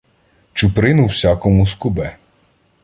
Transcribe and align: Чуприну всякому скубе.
Чуприну 0.53 1.05
всякому 1.05 1.65
скубе. 1.67 2.17